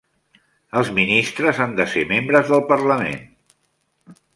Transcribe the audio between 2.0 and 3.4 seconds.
membres del parlament.